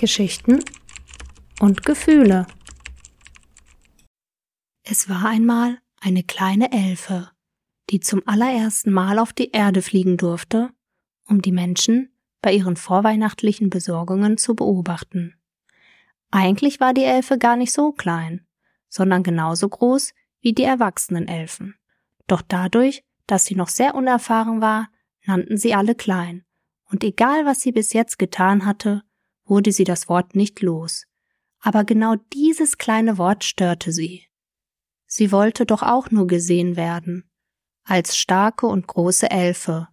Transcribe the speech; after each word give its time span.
Geschichten 0.00 0.64
und 1.60 1.84
Gefühle. 1.84 2.46
Es 4.82 5.10
war 5.10 5.26
einmal 5.26 5.76
eine 6.00 6.22
kleine 6.22 6.72
Elfe, 6.72 7.30
die 7.90 8.00
zum 8.00 8.22
allerersten 8.26 8.92
Mal 8.92 9.18
auf 9.18 9.34
die 9.34 9.50
Erde 9.50 9.82
fliegen 9.82 10.16
durfte, 10.16 10.70
um 11.26 11.42
die 11.42 11.52
Menschen 11.52 12.16
bei 12.40 12.54
ihren 12.54 12.76
vorweihnachtlichen 12.76 13.68
Besorgungen 13.68 14.38
zu 14.38 14.54
beobachten. 14.54 15.34
Eigentlich 16.30 16.80
war 16.80 16.94
die 16.94 17.04
Elfe 17.04 17.36
gar 17.36 17.56
nicht 17.56 17.72
so 17.72 17.92
klein, 17.92 18.46
sondern 18.88 19.22
genauso 19.22 19.68
groß 19.68 20.14
wie 20.40 20.54
die 20.54 20.64
erwachsenen 20.64 21.28
Elfen. 21.28 21.74
Doch 22.26 22.40
dadurch, 22.40 23.04
dass 23.26 23.44
sie 23.44 23.54
noch 23.54 23.68
sehr 23.68 23.94
unerfahren 23.94 24.62
war, 24.62 24.88
nannten 25.26 25.58
sie 25.58 25.74
alle 25.74 25.94
klein, 25.94 26.46
und 26.84 27.04
egal 27.04 27.44
was 27.44 27.60
sie 27.60 27.72
bis 27.72 27.92
jetzt 27.92 28.18
getan 28.18 28.64
hatte, 28.64 29.02
wurde 29.50 29.72
sie 29.72 29.84
das 29.84 30.08
Wort 30.08 30.34
nicht 30.34 30.62
los. 30.62 31.06
Aber 31.58 31.84
genau 31.84 32.14
dieses 32.32 32.78
kleine 32.78 33.18
Wort 33.18 33.44
störte 33.44 33.92
sie. 33.92 34.26
Sie 35.06 35.32
wollte 35.32 35.66
doch 35.66 35.82
auch 35.82 36.10
nur 36.10 36.26
gesehen 36.26 36.76
werden, 36.76 37.28
als 37.82 38.16
starke 38.16 38.66
und 38.66 38.86
große 38.86 39.30
Elfe, 39.30 39.88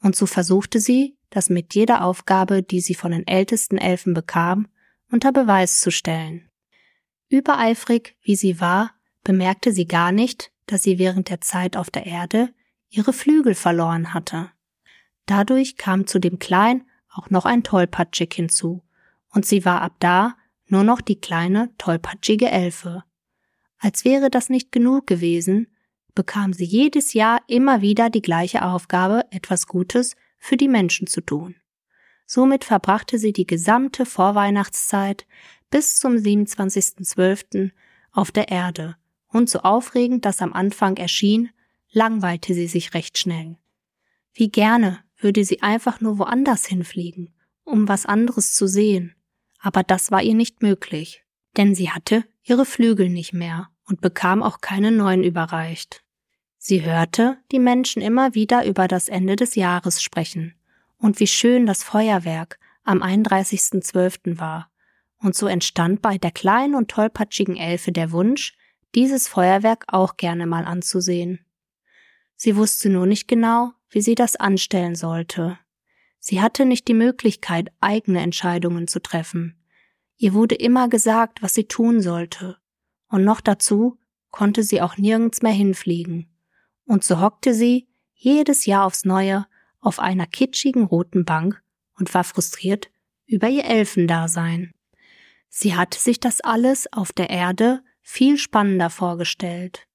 und 0.00 0.14
so 0.14 0.26
versuchte 0.26 0.78
sie, 0.78 1.18
das 1.30 1.50
mit 1.50 1.74
jeder 1.74 2.04
Aufgabe, 2.04 2.62
die 2.62 2.80
sie 2.80 2.94
von 2.94 3.10
den 3.10 3.26
ältesten 3.26 3.78
Elfen 3.78 4.14
bekam, 4.14 4.68
unter 5.10 5.32
Beweis 5.32 5.80
zu 5.80 5.90
stellen. 5.90 6.48
Übereifrig 7.28 8.16
wie 8.22 8.36
sie 8.36 8.60
war, 8.60 8.94
bemerkte 9.24 9.72
sie 9.72 9.86
gar 9.86 10.12
nicht, 10.12 10.52
dass 10.66 10.82
sie 10.82 10.98
während 10.98 11.30
der 11.30 11.40
Zeit 11.40 11.76
auf 11.76 11.90
der 11.90 12.06
Erde 12.06 12.54
ihre 12.90 13.12
Flügel 13.12 13.54
verloren 13.54 14.14
hatte. 14.14 14.50
Dadurch 15.26 15.76
kam 15.76 16.06
zu 16.06 16.18
dem 16.18 16.38
Klein 16.38 16.86
auch 17.10 17.30
noch 17.30 17.44
ein 17.44 17.62
Tollpatschig 17.62 18.32
hinzu, 18.34 18.82
und 19.30 19.46
sie 19.46 19.64
war 19.64 19.82
ab 19.82 19.96
da 19.98 20.36
nur 20.66 20.84
noch 20.84 21.00
die 21.00 21.20
kleine, 21.20 21.70
tollpatschige 21.78 22.50
Elfe. 22.50 23.04
Als 23.78 24.04
wäre 24.04 24.30
das 24.30 24.50
nicht 24.50 24.72
genug 24.72 25.06
gewesen, 25.06 25.68
bekam 26.14 26.52
sie 26.52 26.64
jedes 26.64 27.12
Jahr 27.12 27.40
immer 27.46 27.80
wieder 27.80 28.10
die 28.10 28.22
gleiche 28.22 28.64
Aufgabe, 28.64 29.24
etwas 29.30 29.66
Gutes 29.66 30.16
für 30.38 30.56
die 30.56 30.68
Menschen 30.68 31.06
zu 31.06 31.20
tun. 31.20 31.54
Somit 32.26 32.64
verbrachte 32.64 33.18
sie 33.18 33.32
die 33.32 33.46
gesamte 33.46 34.04
Vorweihnachtszeit 34.04 35.26
bis 35.70 35.96
zum 35.96 36.14
27.12. 36.14 37.70
auf 38.12 38.32
der 38.32 38.48
Erde, 38.48 38.96
und 39.28 39.48
so 39.48 39.60
aufregend 39.60 40.24
das 40.24 40.42
am 40.42 40.52
Anfang 40.52 40.96
erschien, 40.96 41.50
langweilte 41.90 42.54
sie 42.54 42.66
sich 42.66 42.94
recht 42.94 43.18
schnell. 43.18 43.56
Wie 44.34 44.50
gerne 44.50 44.98
würde 45.16 45.44
sie 45.44 45.62
einfach 45.62 46.00
nur 46.00 46.18
woanders 46.18 46.66
hinfliegen, 46.66 47.34
um 47.64 47.88
was 47.88 48.06
anderes 48.06 48.54
zu 48.54 48.66
sehen. 48.66 49.14
Aber 49.58 49.82
das 49.82 50.10
war 50.10 50.22
ihr 50.22 50.34
nicht 50.34 50.62
möglich, 50.62 51.24
denn 51.56 51.74
sie 51.74 51.90
hatte 51.90 52.24
ihre 52.42 52.64
Flügel 52.64 53.08
nicht 53.08 53.32
mehr 53.32 53.68
und 53.86 54.00
bekam 54.00 54.42
auch 54.42 54.60
keine 54.60 54.90
neuen 54.92 55.24
überreicht. 55.24 56.04
Sie 56.58 56.84
hörte 56.84 57.38
die 57.52 57.58
Menschen 57.58 58.02
immer 58.02 58.34
wieder 58.34 58.66
über 58.66 58.88
das 58.88 59.08
Ende 59.08 59.36
des 59.36 59.54
Jahres 59.54 60.02
sprechen 60.02 60.54
und 60.98 61.20
wie 61.20 61.26
schön 61.26 61.66
das 61.66 61.82
Feuerwerk 61.82 62.58
am 62.84 63.02
31.12. 63.02 64.38
war. 64.38 64.70
Und 65.20 65.34
so 65.34 65.46
entstand 65.46 66.02
bei 66.02 66.18
der 66.18 66.30
kleinen 66.30 66.74
und 66.74 66.90
tollpatschigen 66.90 67.56
Elfe 67.56 67.92
der 67.92 68.12
Wunsch, 68.12 68.54
dieses 68.94 69.28
Feuerwerk 69.28 69.84
auch 69.88 70.16
gerne 70.16 70.46
mal 70.46 70.64
anzusehen. 70.64 71.44
Sie 72.36 72.56
wusste 72.56 72.88
nur 72.88 73.06
nicht 73.06 73.28
genau, 73.28 73.72
wie 73.90 74.00
sie 74.00 74.14
das 74.14 74.36
anstellen 74.36 74.94
sollte. 74.94 75.58
Sie 76.28 76.42
hatte 76.42 76.66
nicht 76.66 76.86
die 76.88 76.94
Möglichkeit, 76.94 77.72
eigene 77.80 78.20
Entscheidungen 78.20 78.86
zu 78.86 79.00
treffen. 79.00 79.56
Ihr 80.18 80.34
wurde 80.34 80.56
immer 80.56 80.90
gesagt, 80.90 81.40
was 81.40 81.54
sie 81.54 81.64
tun 81.64 82.02
sollte. 82.02 82.58
Und 83.08 83.24
noch 83.24 83.40
dazu 83.40 83.96
konnte 84.30 84.62
sie 84.62 84.82
auch 84.82 84.98
nirgends 84.98 85.40
mehr 85.40 85.52
hinfliegen. 85.52 86.28
Und 86.84 87.02
so 87.02 87.22
hockte 87.22 87.54
sie 87.54 87.88
jedes 88.12 88.66
Jahr 88.66 88.84
aufs 88.84 89.06
Neue 89.06 89.46
auf 89.80 90.00
einer 90.00 90.26
kitschigen 90.26 90.84
roten 90.84 91.24
Bank 91.24 91.62
und 91.94 92.12
war 92.12 92.24
frustriert 92.24 92.90
über 93.24 93.48
ihr 93.48 93.64
Elfendasein. 93.64 94.74
Sie 95.48 95.76
hatte 95.76 95.98
sich 95.98 96.20
das 96.20 96.42
alles 96.42 96.92
auf 96.92 97.10
der 97.10 97.30
Erde 97.30 97.82
viel 98.02 98.36
spannender 98.36 98.90
vorgestellt. 98.90 99.88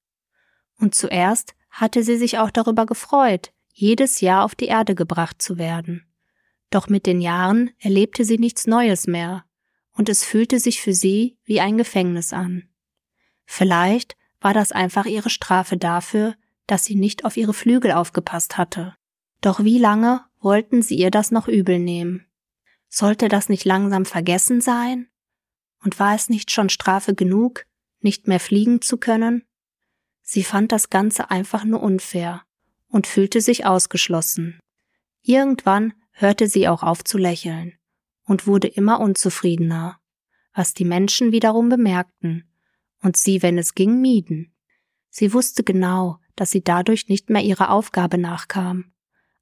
Und 0.80 0.96
zuerst 0.96 1.54
hatte 1.70 2.02
sie 2.02 2.16
sich 2.16 2.40
auch 2.40 2.50
darüber 2.50 2.86
gefreut, 2.86 3.52
jedes 3.72 4.20
Jahr 4.20 4.44
auf 4.44 4.56
die 4.56 4.66
Erde 4.66 4.96
gebracht 4.96 5.40
zu 5.40 5.58
werden. 5.58 6.04
Doch 6.74 6.88
mit 6.88 7.06
den 7.06 7.20
Jahren 7.20 7.70
erlebte 7.78 8.24
sie 8.24 8.36
nichts 8.36 8.66
Neues 8.66 9.06
mehr, 9.06 9.44
und 9.92 10.08
es 10.08 10.24
fühlte 10.24 10.58
sich 10.58 10.82
für 10.82 10.92
sie 10.92 11.38
wie 11.44 11.60
ein 11.60 11.78
Gefängnis 11.78 12.32
an. 12.32 12.68
Vielleicht 13.44 14.16
war 14.40 14.52
das 14.54 14.72
einfach 14.72 15.06
ihre 15.06 15.30
Strafe 15.30 15.76
dafür, 15.76 16.34
dass 16.66 16.84
sie 16.84 16.96
nicht 16.96 17.24
auf 17.24 17.36
ihre 17.36 17.54
Flügel 17.54 17.92
aufgepasst 17.92 18.58
hatte. 18.58 18.96
Doch 19.40 19.62
wie 19.62 19.78
lange 19.78 20.24
wollten 20.40 20.82
sie 20.82 20.96
ihr 20.96 21.12
das 21.12 21.30
noch 21.30 21.46
übel 21.46 21.78
nehmen? 21.78 22.26
Sollte 22.88 23.28
das 23.28 23.48
nicht 23.48 23.64
langsam 23.64 24.04
vergessen 24.04 24.60
sein? 24.60 25.06
Und 25.84 26.00
war 26.00 26.16
es 26.16 26.28
nicht 26.28 26.50
schon 26.50 26.70
Strafe 26.70 27.14
genug, 27.14 27.66
nicht 28.00 28.26
mehr 28.26 28.40
fliegen 28.40 28.82
zu 28.82 28.96
können? 28.96 29.44
Sie 30.22 30.42
fand 30.42 30.72
das 30.72 30.90
Ganze 30.90 31.30
einfach 31.30 31.62
nur 31.62 31.84
unfair 31.84 32.42
und 32.88 33.06
fühlte 33.06 33.40
sich 33.40 33.64
ausgeschlossen. 33.64 34.58
Irgendwann 35.22 35.94
hörte 36.14 36.48
sie 36.48 36.68
auch 36.68 36.82
auf 36.82 37.04
zu 37.04 37.18
lächeln 37.18 37.74
und 38.24 38.46
wurde 38.46 38.68
immer 38.68 39.00
unzufriedener, 39.00 39.98
was 40.54 40.74
die 40.74 40.84
Menschen 40.84 41.32
wiederum 41.32 41.68
bemerkten 41.68 42.48
und 43.02 43.16
sie, 43.16 43.42
wenn 43.42 43.58
es 43.58 43.74
ging, 43.74 44.00
mieden. 44.00 44.54
Sie 45.10 45.32
wusste 45.32 45.62
genau, 45.62 46.18
dass 46.36 46.50
sie 46.50 46.64
dadurch 46.64 47.08
nicht 47.08 47.30
mehr 47.30 47.42
ihrer 47.42 47.70
Aufgabe 47.70 48.18
nachkam. 48.18 48.92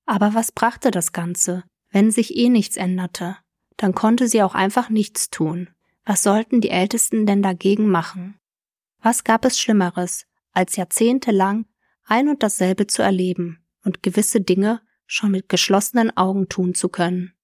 Aber 0.05 0.34
was 0.34 0.53
brachte 0.53 0.91
das 0.91 1.12
Ganze, 1.12 1.65
wenn 1.91 2.11
sich 2.11 2.37
eh 2.37 2.49
nichts 2.49 2.77
änderte? 2.77 3.37
Dann 3.77 3.94
konnte 3.94 4.28
sie 4.28 4.43
auch 4.43 4.55
einfach 4.55 4.91
nichts 4.91 5.31
tun. 5.31 5.71
Was 6.05 6.22
sollten 6.22 6.61
die 6.61 6.71
Ältesten 6.71 7.27
denn 7.27 7.43
dagegen 7.43 7.88
machen? 7.88 8.38
Was 9.00 9.25
gab 9.25 9.44
es 9.44 9.61
Schlimmeres, 9.61 10.27
als 10.53 10.77
jahrzehntelang 10.77 11.66
ein 12.05 12.28
und 12.28 12.43
dasselbe 12.43 12.87
zu 12.87 13.03
erleben 13.03 13.65
und 13.84 14.03
gewisse 14.03 14.41
Dinge 14.41 14.81
schon 15.12 15.31
mit 15.31 15.49
geschlossenen 15.50 16.17
Augen 16.17 16.49
tun 16.49 16.75
zu 16.75 16.89
können. 16.89 17.34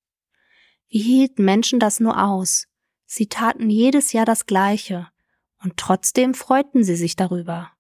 Wie 0.89 1.01
hielten 1.01 1.45
Menschen 1.45 1.79
das 1.79 2.01
nur 2.01 2.23
aus? 2.23 2.67
Sie 3.05 3.27
taten 3.27 3.69
jedes 3.69 4.13
Jahr 4.13 4.25
das 4.25 4.47
Gleiche, 4.47 5.09
und 5.63 5.77
trotzdem 5.77 6.35
freuten 6.35 6.83
sie 6.83 6.97
sich 6.97 7.15
darüber. 7.15 7.71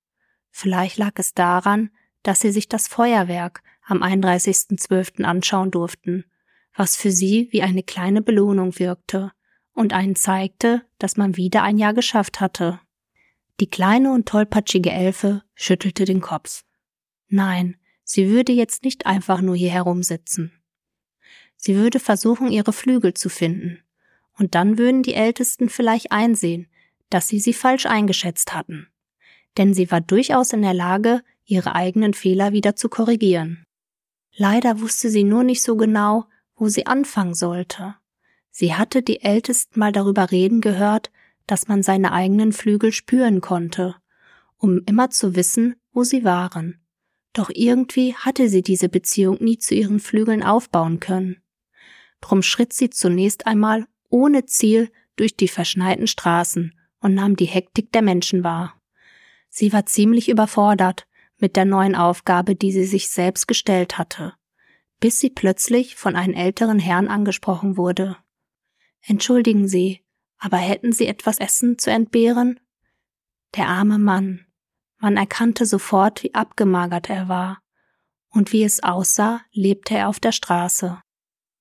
Vielleicht 0.50 0.98
lag 0.98 1.12
es 1.16 1.32
daran, 1.32 1.90
dass 2.22 2.40
sie 2.40 2.50
sich 2.50 2.68
das 2.68 2.86
Feuerwerk 2.86 3.62
am 3.86 4.02
31.12. 4.02 5.24
anschauen 5.24 5.70
durften, 5.70 6.24
was 6.76 6.96
für 6.96 7.10
sie 7.10 7.48
wie 7.52 7.62
eine 7.62 7.82
kleine 7.82 8.20
Belohnung 8.20 8.78
wirkte 8.78 9.32
und 9.72 9.94
einen 9.94 10.16
zeigte, 10.16 10.84
dass 10.98 11.16
man 11.16 11.36
wieder 11.36 11.62
ein 11.62 11.78
Jahr 11.78 11.94
geschafft 11.94 12.40
hatte. 12.40 12.80
Die 13.60 13.70
kleine 13.70 14.12
und 14.12 14.28
tollpatschige 14.28 14.90
Elfe 14.90 15.42
schüttelte 15.54 16.04
den 16.04 16.20
Kopf. 16.20 16.64
Nein, 17.28 17.76
sie 18.08 18.30
würde 18.30 18.52
jetzt 18.52 18.84
nicht 18.84 19.04
einfach 19.04 19.42
nur 19.42 19.54
hier 19.54 19.70
herumsitzen. 19.70 20.50
Sie 21.56 21.76
würde 21.76 22.00
versuchen, 22.00 22.50
ihre 22.50 22.72
Flügel 22.72 23.12
zu 23.12 23.28
finden. 23.28 23.82
Und 24.38 24.54
dann 24.54 24.78
würden 24.78 25.02
die 25.02 25.14
Ältesten 25.14 25.68
vielleicht 25.68 26.10
einsehen, 26.10 26.68
dass 27.10 27.28
sie 27.28 27.38
sie 27.38 27.52
falsch 27.52 27.84
eingeschätzt 27.84 28.54
hatten. 28.54 28.88
Denn 29.58 29.74
sie 29.74 29.90
war 29.90 30.00
durchaus 30.00 30.52
in 30.52 30.62
der 30.62 30.74
Lage, 30.74 31.22
ihre 31.44 31.74
eigenen 31.74 32.14
Fehler 32.14 32.52
wieder 32.52 32.76
zu 32.76 32.88
korrigieren. 32.88 33.64
Leider 34.34 34.80
wusste 34.80 35.10
sie 35.10 35.24
nur 35.24 35.42
nicht 35.42 35.62
so 35.62 35.76
genau, 35.76 36.24
wo 36.54 36.68
sie 36.68 36.86
anfangen 36.86 37.34
sollte. 37.34 37.96
Sie 38.50 38.74
hatte 38.74 39.02
die 39.02 39.20
Ältesten 39.20 39.78
mal 39.80 39.92
darüber 39.92 40.30
reden 40.30 40.60
gehört, 40.60 41.10
dass 41.46 41.68
man 41.68 41.82
seine 41.82 42.12
eigenen 42.12 42.52
Flügel 42.52 42.92
spüren 42.92 43.40
konnte, 43.40 43.96
um 44.56 44.82
immer 44.86 45.10
zu 45.10 45.34
wissen, 45.34 45.76
wo 45.92 46.04
sie 46.04 46.24
waren. 46.24 46.80
Doch 47.32 47.50
irgendwie 47.52 48.14
hatte 48.14 48.48
sie 48.48 48.62
diese 48.62 48.88
Beziehung 48.88 49.36
nie 49.40 49.58
zu 49.58 49.74
ihren 49.74 50.00
Flügeln 50.00 50.42
aufbauen 50.42 51.00
können. 51.00 51.42
Drum 52.20 52.42
schritt 52.42 52.72
sie 52.72 52.90
zunächst 52.90 53.46
einmal 53.46 53.86
ohne 54.08 54.46
Ziel 54.46 54.90
durch 55.16 55.36
die 55.36 55.48
verschneiten 55.48 56.06
Straßen 56.06 56.74
und 57.00 57.14
nahm 57.14 57.36
die 57.36 57.44
Hektik 57.44 57.92
der 57.92 58.02
Menschen 58.02 58.44
wahr. 58.44 58.80
Sie 59.48 59.72
war 59.72 59.86
ziemlich 59.86 60.28
überfordert 60.28 61.06
mit 61.38 61.56
der 61.56 61.64
neuen 61.64 61.94
Aufgabe, 61.94 62.54
die 62.54 62.72
sie 62.72 62.84
sich 62.84 63.08
selbst 63.08 63.46
gestellt 63.46 63.98
hatte, 63.98 64.34
bis 65.00 65.20
sie 65.20 65.30
plötzlich 65.30 65.96
von 65.96 66.16
einem 66.16 66.34
älteren 66.34 66.78
Herrn 66.78 67.08
angesprochen 67.08 67.76
wurde. 67.76 68.16
Entschuldigen 69.00 69.68
Sie, 69.68 70.02
aber 70.38 70.56
hätten 70.56 70.92
Sie 70.92 71.06
etwas 71.06 71.38
Essen 71.38 71.78
zu 71.78 71.90
entbehren? 71.90 72.60
Der 73.56 73.68
arme 73.68 73.98
Mann, 73.98 74.46
man 75.00 75.16
erkannte 75.16 75.66
sofort, 75.66 76.22
wie 76.22 76.34
abgemagert 76.34 77.08
er 77.08 77.28
war, 77.28 77.60
und 78.30 78.52
wie 78.52 78.64
es 78.64 78.82
aussah, 78.82 79.40
lebte 79.52 79.94
er 79.94 80.08
auf 80.08 80.20
der 80.20 80.32
Straße. 80.32 81.00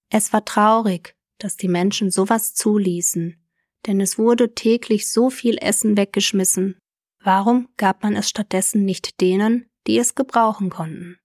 Es 0.09 0.33
war 0.33 0.45
traurig, 0.45 1.15
dass 1.37 1.57
die 1.57 1.67
Menschen 1.67 2.11
sowas 2.11 2.53
zuließen, 2.53 3.41
denn 3.85 4.01
es 4.01 4.17
wurde 4.17 4.53
täglich 4.53 5.11
so 5.11 5.29
viel 5.29 5.57
Essen 5.59 5.97
weggeschmissen. 5.97 6.77
Warum 7.23 7.69
gab 7.77 8.03
man 8.03 8.15
es 8.15 8.29
stattdessen 8.29 8.85
nicht 8.85 9.21
denen, 9.21 9.69
die 9.85 9.97
es 9.97 10.15
gebrauchen 10.15 10.69
konnten? 10.69 11.17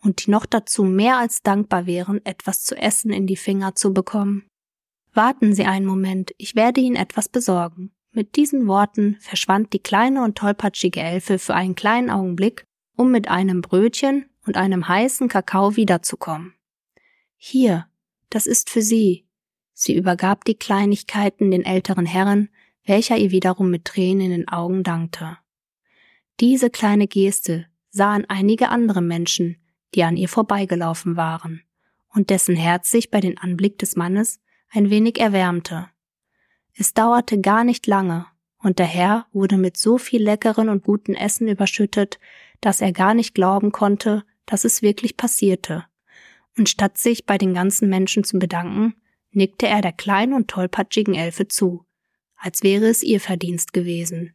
Und 0.00 0.26
die 0.26 0.30
noch 0.30 0.44
dazu 0.44 0.84
mehr 0.84 1.18
als 1.18 1.42
dankbar 1.42 1.86
wären, 1.86 2.24
etwas 2.26 2.62
zu 2.62 2.76
essen 2.76 3.10
in 3.10 3.26
die 3.26 3.36
Finger 3.36 3.74
zu 3.74 3.94
bekommen. 3.94 4.48
Warten 5.14 5.54
Sie 5.54 5.64
einen 5.64 5.86
Moment, 5.86 6.32
ich 6.36 6.56
werde 6.56 6.80
Ihnen 6.80 6.96
etwas 6.96 7.28
besorgen. 7.28 7.94
Mit 8.16 8.36
diesen 8.36 8.68
Worten 8.68 9.16
verschwand 9.18 9.72
die 9.72 9.80
kleine 9.80 10.22
und 10.22 10.38
tollpatschige 10.38 11.00
Elfe 11.00 11.40
für 11.40 11.54
einen 11.54 11.74
kleinen 11.74 12.10
Augenblick, 12.10 12.64
um 12.96 13.10
mit 13.10 13.26
einem 13.26 13.60
Brötchen 13.60 14.26
und 14.46 14.56
einem 14.56 14.86
heißen 14.86 15.26
Kakao 15.26 15.74
wiederzukommen. 15.74 16.54
Hier, 17.36 17.88
das 18.30 18.46
ist 18.46 18.70
für 18.70 18.82
Sie. 18.82 19.26
Sie 19.72 19.96
übergab 19.96 20.44
die 20.44 20.54
Kleinigkeiten 20.54 21.50
den 21.50 21.64
älteren 21.64 22.06
Herren, 22.06 22.50
welcher 22.84 23.16
ihr 23.16 23.32
wiederum 23.32 23.68
mit 23.68 23.84
Tränen 23.84 24.26
in 24.26 24.30
den 24.30 24.48
Augen 24.48 24.84
dankte. 24.84 25.36
Diese 26.38 26.70
kleine 26.70 27.08
Geste 27.08 27.66
sahen 27.90 28.24
einige 28.28 28.68
andere 28.68 29.02
Menschen, 29.02 29.56
die 29.96 30.04
an 30.04 30.16
ihr 30.16 30.28
vorbeigelaufen 30.28 31.16
waren, 31.16 31.62
und 32.12 32.30
dessen 32.30 32.54
Herz 32.54 32.92
sich 32.92 33.10
bei 33.10 33.20
dem 33.20 33.38
Anblick 33.38 33.76
des 33.80 33.96
Mannes 33.96 34.38
ein 34.70 34.88
wenig 34.88 35.18
erwärmte. 35.18 35.88
Es 36.76 36.92
dauerte 36.92 37.40
gar 37.40 37.62
nicht 37.64 37.86
lange, 37.86 38.26
und 38.58 38.78
der 38.78 38.86
Herr 38.86 39.26
wurde 39.32 39.58
mit 39.58 39.76
so 39.76 39.98
viel 39.98 40.22
leckeren 40.22 40.68
und 40.68 40.84
guten 40.84 41.14
Essen 41.14 41.46
überschüttet, 41.46 42.18
dass 42.60 42.80
er 42.80 42.92
gar 42.92 43.14
nicht 43.14 43.34
glauben 43.34 43.70
konnte, 43.70 44.24
dass 44.46 44.64
es 44.64 44.82
wirklich 44.82 45.16
passierte. 45.16 45.84
Und 46.56 46.68
statt 46.68 46.98
sich 46.98 47.26
bei 47.26 47.38
den 47.38 47.54
ganzen 47.54 47.88
Menschen 47.88 48.24
zu 48.24 48.38
bedanken, 48.38 48.94
nickte 49.30 49.66
er 49.66 49.82
der 49.82 49.92
kleinen 49.92 50.32
und 50.32 50.48
tollpatschigen 50.48 51.14
Elfe 51.14 51.46
zu, 51.46 51.84
als 52.36 52.62
wäre 52.62 52.86
es 52.86 53.02
ihr 53.02 53.20
Verdienst 53.20 53.72
gewesen. 53.72 54.34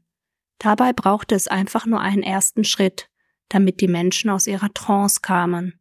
Dabei 0.60 0.94
brauchte 0.94 1.36
es 1.36 1.48
einfach 1.48 1.86
nur 1.86 2.02
einen 2.02 2.24
ersten 2.24 2.64
Schritt, 2.64 3.10
damit 3.48 3.82
die 3.82 3.88
Menschen 3.88 4.30
aus 4.30 4.48
ihrer 4.48 4.74
Trance 4.74 5.22
kamen 5.22 5.80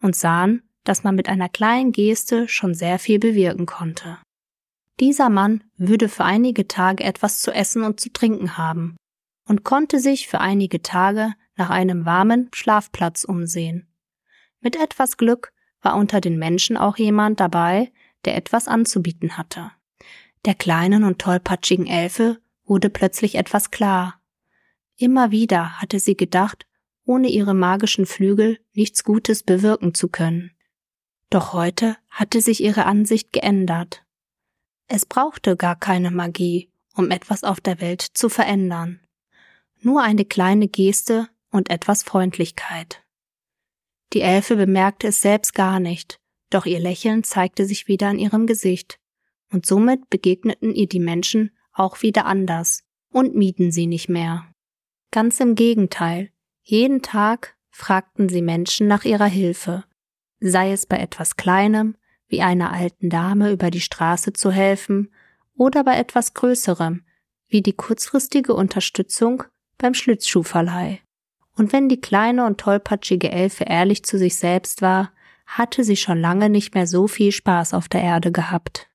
und 0.00 0.14
sahen, 0.14 0.62
dass 0.84 1.04
man 1.04 1.14
mit 1.14 1.28
einer 1.28 1.48
kleinen 1.48 1.92
Geste 1.92 2.48
schon 2.48 2.74
sehr 2.74 2.98
viel 2.98 3.18
bewirken 3.18 3.66
konnte. 3.66 4.18
Dieser 5.00 5.30
Mann 5.30 5.64
würde 5.78 6.10
für 6.10 6.24
einige 6.24 6.68
Tage 6.68 7.04
etwas 7.04 7.40
zu 7.40 7.50
essen 7.52 7.82
und 7.84 8.00
zu 8.00 8.12
trinken 8.12 8.58
haben 8.58 8.96
und 9.46 9.64
konnte 9.64 9.98
sich 9.98 10.28
für 10.28 10.40
einige 10.40 10.82
Tage 10.82 11.32
nach 11.56 11.70
einem 11.70 12.04
warmen 12.04 12.50
Schlafplatz 12.54 13.24
umsehen. 13.24 13.88
Mit 14.60 14.76
etwas 14.76 15.16
Glück 15.16 15.52
war 15.80 15.96
unter 15.96 16.20
den 16.20 16.38
Menschen 16.38 16.76
auch 16.76 16.98
jemand 16.98 17.40
dabei, 17.40 17.90
der 18.26 18.36
etwas 18.36 18.68
anzubieten 18.68 19.38
hatte. 19.38 19.72
Der 20.44 20.54
kleinen 20.54 21.04
und 21.04 21.18
tollpatschigen 21.18 21.86
Elfe 21.86 22.38
wurde 22.64 22.90
plötzlich 22.90 23.36
etwas 23.36 23.70
klar. 23.70 24.20
Immer 24.96 25.30
wieder 25.30 25.80
hatte 25.80 25.98
sie 25.98 26.16
gedacht, 26.16 26.66
ohne 27.06 27.28
ihre 27.28 27.54
magischen 27.54 28.04
Flügel 28.04 28.58
nichts 28.74 29.02
Gutes 29.02 29.42
bewirken 29.42 29.94
zu 29.94 30.08
können. 30.08 30.50
Doch 31.30 31.54
heute 31.54 31.96
hatte 32.10 32.42
sich 32.42 32.62
ihre 32.62 32.84
Ansicht 32.84 33.32
geändert. 33.32 34.04
Es 34.92 35.06
brauchte 35.06 35.56
gar 35.56 35.76
keine 35.76 36.10
Magie, 36.10 36.68
um 36.96 37.12
etwas 37.12 37.44
auf 37.44 37.60
der 37.60 37.80
Welt 37.80 38.02
zu 38.02 38.28
verändern. 38.28 38.98
Nur 39.82 40.02
eine 40.02 40.24
kleine 40.24 40.66
Geste 40.66 41.28
und 41.52 41.70
etwas 41.70 42.02
Freundlichkeit. 42.02 43.00
Die 44.12 44.20
Elfe 44.20 44.56
bemerkte 44.56 45.06
es 45.06 45.22
selbst 45.22 45.54
gar 45.54 45.78
nicht, 45.78 46.18
doch 46.50 46.66
ihr 46.66 46.80
Lächeln 46.80 47.22
zeigte 47.22 47.66
sich 47.66 47.86
wieder 47.86 48.10
in 48.10 48.18
ihrem 48.18 48.48
Gesicht, 48.48 48.98
und 49.52 49.64
somit 49.64 50.10
begegneten 50.10 50.74
ihr 50.74 50.88
die 50.88 50.98
Menschen 50.98 51.56
auch 51.72 52.02
wieder 52.02 52.26
anders 52.26 52.82
und 53.12 53.36
mieden 53.36 53.70
sie 53.70 53.86
nicht 53.86 54.08
mehr. 54.08 54.52
Ganz 55.12 55.38
im 55.38 55.54
Gegenteil, 55.54 56.32
jeden 56.62 57.00
Tag 57.00 57.56
fragten 57.70 58.28
sie 58.28 58.42
Menschen 58.42 58.88
nach 58.88 59.04
ihrer 59.04 59.26
Hilfe, 59.26 59.84
sei 60.40 60.72
es 60.72 60.86
bei 60.86 60.96
etwas 60.96 61.36
Kleinem, 61.36 61.96
wie 62.30 62.40
einer 62.40 62.72
alten 62.72 63.10
Dame 63.10 63.52
über 63.52 63.70
die 63.70 63.80
Straße 63.80 64.32
zu 64.32 64.50
helfen, 64.50 65.12
oder 65.56 65.84
bei 65.84 65.98
etwas 65.98 66.32
Größerem, 66.32 67.02
wie 67.48 67.60
die 67.60 67.74
kurzfristige 67.74 68.54
Unterstützung 68.54 69.42
beim 69.76 69.92
Schlittschuhverleih. 69.92 71.00
Und 71.54 71.74
wenn 71.74 71.90
die 71.90 72.00
kleine 72.00 72.46
und 72.46 72.58
tollpatschige 72.58 73.30
Elfe 73.30 73.64
ehrlich 73.64 74.04
zu 74.04 74.16
sich 74.16 74.36
selbst 74.36 74.80
war, 74.80 75.12
hatte 75.44 75.84
sie 75.84 75.96
schon 75.96 76.18
lange 76.18 76.48
nicht 76.48 76.74
mehr 76.74 76.86
so 76.86 77.08
viel 77.08 77.32
Spaß 77.32 77.74
auf 77.74 77.88
der 77.88 78.02
Erde 78.02 78.32
gehabt. 78.32 78.88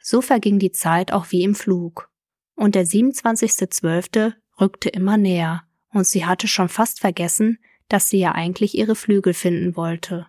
So 0.00 0.20
verging 0.20 0.58
die 0.58 0.72
Zeit 0.72 1.12
auch 1.12 1.26
wie 1.30 1.42
im 1.42 1.54
Flug. 1.54 2.10
Und 2.54 2.74
der 2.74 2.86
27.12. 2.86 4.34
rückte 4.60 4.90
immer 4.90 5.16
näher, 5.16 5.62
und 5.90 6.06
sie 6.06 6.26
hatte 6.26 6.46
schon 6.46 6.68
fast 6.68 7.00
vergessen, 7.00 7.58
dass 7.88 8.08
sie 8.08 8.18
ja 8.18 8.32
eigentlich 8.32 8.76
ihre 8.76 8.94
Flügel 8.94 9.34
finden 9.34 9.74
wollte. 9.74 10.26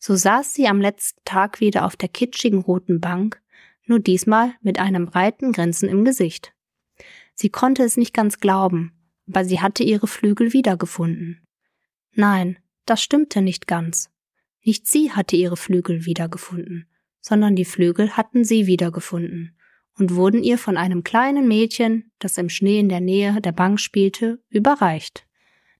So 0.00 0.16
saß 0.16 0.54
sie 0.54 0.66
am 0.66 0.80
letzten 0.80 1.20
Tag 1.24 1.60
wieder 1.60 1.84
auf 1.84 1.94
der 1.94 2.08
kitschigen 2.08 2.60
roten 2.60 3.00
Bank, 3.00 3.40
nur 3.84 4.00
diesmal 4.00 4.54
mit 4.62 4.80
einem 4.80 5.06
breiten 5.06 5.52
Grinsen 5.52 5.90
im 5.90 6.04
Gesicht. 6.04 6.54
Sie 7.34 7.50
konnte 7.50 7.82
es 7.82 7.98
nicht 7.98 8.14
ganz 8.14 8.38
glauben, 8.38 8.92
aber 9.28 9.44
sie 9.44 9.60
hatte 9.60 9.84
ihre 9.84 10.06
Flügel 10.06 10.54
wiedergefunden. 10.54 11.46
Nein, 12.12 12.58
das 12.86 13.02
stimmte 13.02 13.42
nicht 13.42 13.66
ganz. 13.66 14.10
Nicht 14.62 14.86
sie 14.86 15.12
hatte 15.12 15.36
ihre 15.36 15.56
Flügel 15.56 16.06
wiedergefunden, 16.06 16.88
sondern 17.20 17.54
die 17.54 17.64
Flügel 17.66 18.16
hatten 18.16 18.42
sie 18.42 18.66
wiedergefunden 18.66 19.54
und 19.98 20.14
wurden 20.14 20.42
ihr 20.42 20.56
von 20.56 20.78
einem 20.78 21.04
kleinen 21.04 21.46
Mädchen, 21.46 22.10
das 22.18 22.38
im 22.38 22.48
Schnee 22.48 22.80
in 22.80 22.88
der 22.88 23.00
Nähe 23.00 23.40
der 23.42 23.52
Bank 23.52 23.80
spielte, 23.80 24.42
überreicht. 24.48 25.26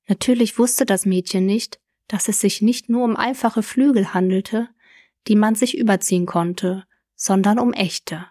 Natürlich 0.08 0.58
wusste 0.58 0.84
das 0.84 1.06
Mädchen 1.06 1.46
nicht, 1.46 1.80
dass 2.10 2.26
es 2.26 2.40
sich 2.40 2.60
nicht 2.60 2.88
nur 2.88 3.04
um 3.04 3.14
einfache 3.14 3.62
Flügel 3.62 4.12
handelte, 4.12 4.68
die 5.28 5.36
man 5.36 5.54
sich 5.54 5.78
überziehen 5.78 6.26
konnte, 6.26 6.84
sondern 7.14 7.60
um 7.60 7.72
echte. 7.72 8.26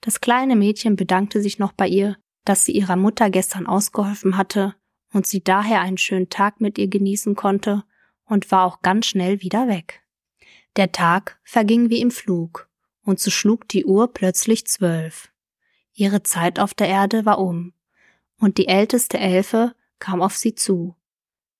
Das 0.00 0.20
kleine 0.20 0.56
Mädchen 0.56 0.96
bedankte 0.96 1.40
sich 1.40 1.60
noch 1.60 1.70
bei 1.70 1.86
ihr, 1.86 2.16
dass 2.44 2.64
sie 2.64 2.72
ihrer 2.72 2.96
Mutter 2.96 3.30
gestern 3.30 3.68
ausgeholfen 3.68 4.36
hatte 4.36 4.74
und 5.12 5.28
sie 5.28 5.44
daher 5.44 5.80
einen 5.80 5.96
schönen 5.96 6.28
Tag 6.28 6.60
mit 6.60 6.76
ihr 6.76 6.88
genießen 6.88 7.36
konnte 7.36 7.84
und 8.24 8.50
war 8.50 8.64
auch 8.64 8.82
ganz 8.82 9.06
schnell 9.06 9.40
wieder 9.42 9.68
weg. 9.68 10.02
Der 10.74 10.90
Tag 10.90 11.38
verging 11.44 11.90
wie 11.90 12.00
im 12.00 12.10
Flug, 12.10 12.68
und 13.04 13.20
so 13.20 13.30
schlug 13.30 13.68
die 13.68 13.84
Uhr 13.84 14.12
plötzlich 14.12 14.66
zwölf. 14.66 15.30
Ihre 15.92 16.24
Zeit 16.24 16.58
auf 16.58 16.74
der 16.74 16.88
Erde 16.88 17.24
war 17.24 17.38
um, 17.38 17.74
und 18.38 18.58
die 18.58 18.66
älteste 18.66 19.18
Elfe 19.20 19.76
kam 20.00 20.20
auf 20.20 20.36
sie 20.36 20.56
zu. 20.56 20.96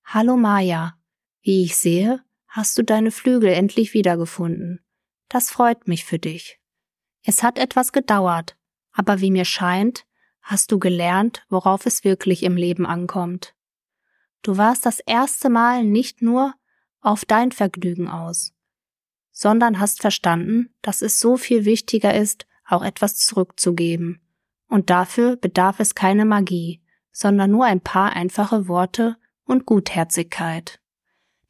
Hallo 0.05 0.37
Maya, 0.37 0.99
wie 1.45 1.63
ich 1.63 1.77
sehe, 1.77 2.25
hast 2.49 2.77
du 2.79 2.83
deine 2.83 3.11
Flügel 3.11 3.51
endlich 3.51 3.95
wiedergefunden. 3.95 4.81
Das 5.29 5.51
freut 5.51 5.87
mich 5.87 6.05
für 6.05 6.19
dich. 6.19 6.59
Es 7.23 7.43
hat 7.43 7.59
etwas 7.59 7.93
gedauert, 7.93 8.57
aber 8.93 9.21
wie 9.21 9.31
mir 9.31 9.45
scheint, 9.45 10.07
hast 10.41 10.73
du 10.73 10.79
gelernt, 10.79 11.45
worauf 11.49 11.87
es 11.87 12.03
wirklich 12.03 12.43
im 12.43 12.57
Leben 12.57 12.87
ankommt. 12.87 13.55
Du 14.43 14.57
warst 14.57 14.87
das 14.87 15.01
erste 15.01 15.49
Mal 15.49 15.85
nicht 15.85 16.23
nur 16.23 16.55
auf 17.01 17.25
dein 17.25 17.53
Vergnügen 17.53 18.09
aus, 18.09 18.53
sondern 19.31 19.79
hast 19.79 20.01
verstanden, 20.01 20.75
dass 20.81 21.03
es 21.03 21.21
so 21.21 21.37
viel 21.37 21.65
wichtiger 21.65 22.15
ist, 22.15 22.47
auch 22.67 22.83
etwas 22.83 23.17
zurückzugeben. 23.17 24.21
Und 24.69 24.89
dafür 24.89 25.37
bedarf 25.37 25.81
es 25.81 25.95
keine 25.95 26.25
Magie, 26.25 26.83
sondern 27.13 27.51
nur 27.51 27.67
ein 27.67 27.81
paar 27.81 28.15
einfache 28.15 28.67
Worte 28.67 29.17
und 29.45 29.67
Gutherzigkeit. 29.67 30.81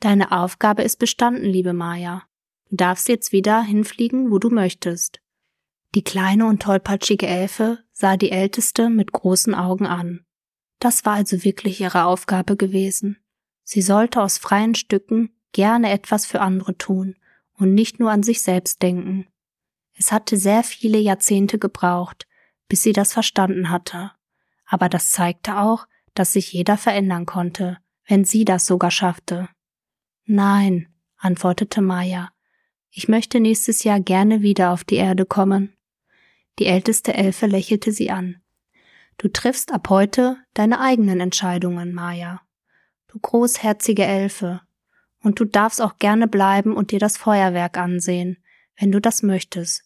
Deine 0.04 0.32
Aufgabe 0.32 0.82
ist 0.82 0.98
bestanden, 0.98 1.46
liebe 1.46 1.72
Maya. 1.72 2.24
Du 2.68 2.76
darfst 2.76 3.08
jetzt 3.08 3.32
wieder 3.32 3.62
hinfliegen, 3.62 4.30
wo 4.30 4.38
du 4.38 4.50
möchtest. 4.50 5.22
Die 5.94 6.04
kleine 6.04 6.44
und 6.44 6.60
tollpatschige 6.60 7.26
Elfe 7.26 7.78
sah 7.90 8.18
die 8.18 8.30
Älteste 8.30 8.90
mit 8.90 9.12
großen 9.12 9.54
Augen 9.54 9.86
an. 9.86 10.26
Das 10.78 11.06
war 11.06 11.14
also 11.14 11.42
wirklich 11.42 11.80
ihre 11.80 12.04
Aufgabe 12.04 12.58
gewesen. 12.58 13.16
Sie 13.62 13.80
sollte 13.80 14.20
aus 14.20 14.36
freien 14.36 14.74
Stücken 14.74 15.30
gerne 15.52 15.90
etwas 15.90 16.26
für 16.26 16.42
andere 16.42 16.76
tun 16.76 17.16
und 17.54 17.72
nicht 17.72 17.98
nur 17.98 18.10
an 18.10 18.22
sich 18.22 18.42
selbst 18.42 18.82
denken. 18.82 19.26
Es 19.94 20.12
hatte 20.12 20.36
sehr 20.36 20.64
viele 20.64 20.98
Jahrzehnte 20.98 21.58
gebraucht, 21.58 22.26
bis 22.68 22.82
sie 22.82 22.92
das 22.92 23.14
verstanden 23.14 23.70
hatte. 23.70 24.12
Aber 24.66 24.90
das 24.90 25.12
zeigte 25.12 25.56
auch, 25.56 25.86
dass 26.12 26.34
sich 26.34 26.52
jeder 26.52 26.76
verändern 26.76 27.24
konnte, 27.24 27.78
wenn 28.06 28.26
sie 28.26 28.44
das 28.44 28.66
sogar 28.66 28.90
schaffte. 28.90 29.48
Nein, 30.26 30.88
antwortete 31.18 31.82
Maya. 31.82 32.30
Ich 32.90 33.08
möchte 33.08 33.40
nächstes 33.40 33.84
Jahr 33.84 34.00
gerne 34.00 34.40
wieder 34.40 34.72
auf 34.72 34.82
die 34.82 34.96
Erde 34.96 35.26
kommen. 35.26 35.76
Die 36.58 36.66
älteste 36.66 37.12
Elfe 37.12 37.46
lächelte 37.46 37.92
sie 37.92 38.10
an. 38.10 38.36
Du 39.18 39.28
triffst 39.28 39.72
ab 39.72 39.90
heute 39.90 40.38
deine 40.54 40.80
eigenen 40.80 41.20
Entscheidungen, 41.20 41.92
Maya. 41.92 42.40
Du 43.08 43.18
großherzige 43.18 44.04
Elfe. 44.04 44.62
Und 45.22 45.40
du 45.40 45.44
darfst 45.44 45.82
auch 45.82 45.98
gerne 45.98 46.26
bleiben 46.26 46.74
und 46.74 46.90
dir 46.90 46.98
das 46.98 47.16
Feuerwerk 47.16 47.76
ansehen, 47.76 48.38
wenn 48.78 48.92
du 48.92 49.00
das 49.00 49.22
möchtest. 49.22 49.84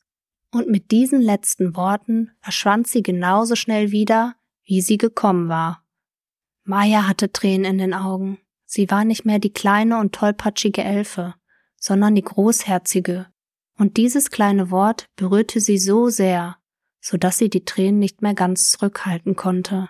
Und 0.50 0.68
mit 0.68 0.90
diesen 0.90 1.20
letzten 1.20 1.76
Worten 1.76 2.30
verschwand 2.40 2.86
sie 2.86 3.02
genauso 3.02 3.54
schnell 3.54 3.90
wieder, 3.90 4.36
wie 4.64 4.80
sie 4.82 4.98
gekommen 4.98 5.48
war. 5.48 5.84
Maya 6.64 7.08
hatte 7.08 7.32
Tränen 7.32 7.72
in 7.72 7.78
den 7.78 7.94
Augen. 7.94 8.38
Sie 8.70 8.90
war 8.90 9.06
nicht 9.06 9.24
mehr 9.24 9.38
die 9.38 9.52
kleine 9.52 9.98
und 9.98 10.14
tollpatschige 10.14 10.84
Elfe, 10.84 11.34
sondern 11.80 12.14
die 12.14 12.22
großherzige. 12.22 13.26
Und 13.78 13.96
dieses 13.96 14.30
kleine 14.30 14.70
Wort 14.70 15.06
berührte 15.16 15.58
sie 15.58 15.78
so 15.78 16.10
sehr, 16.10 16.58
so 17.00 17.16
dass 17.16 17.38
sie 17.38 17.48
die 17.48 17.64
Tränen 17.64 17.98
nicht 17.98 18.20
mehr 18.20 18.34
ganz 18.34 18.68
zurückhalten 18.68 19.36
konnte. 19.36 19.88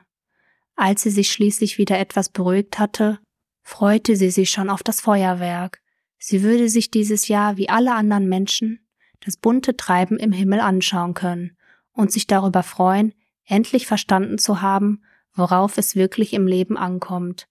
Als 0.77 1.03
sie 1.03 1.11
sich 1.11 1.33
schließlich 1.33 1.77
wieder 1.79 1.99
etwas 1.99 2.29
beruhigt 2.29 2.79
hatte, 2.79 3.19
freute 3.63 4.15
sie 4.15 4.31
sich 4.31 4.51
schon 4.51 4.71
auf 4.71 4.85
das 4.85 5.01
Feuerwerk. 5.01 5.81
Sie 6.17 6.45
würde 6.45 6.69
sich 6.69 6.93
dieses 6.93 7.27
Jahr 7.27 7.57
wie 7.57 7.69
alle 7.69 7.95
anderen 7.95 8.29
Menschen 8.29 8.87
das 9.19 9.37
bunte 9.37 9.77
Treiben 9.77 10.19
im 10.19 10.31
Himmel 10.31 10.61
anschauen 10.61 11.15
können 11.15 11.57
und 11.91 12.13
sich 12.13 12.29
darüber 12.29 12.63
freuen, 12.63 13.13
endlich 13.45 13.89
verstanden 13.89 14.39
zu 14.39 14.63
haben, 14.63 15.03
worauf 15.35 15.79
es 15.79 15.97
wirklich 15.97 16.33
im 16.33 16.47
Leben 16.47 16.77
ankommt. 16.77 17.49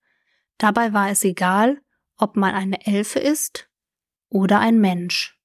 Dabei 0.57 0.93
war 0.93 1.09
es 1.09 1.23
egal, 1.23 1.81
ob 2.17 2.35
man 2.35 2.55
eine 2.55 2.85
Elfe 2.85 3.19
ist 3.19 3.69
oder 4.29 4.59
ein 4.59 4.79
Mensch. 4.79 5.36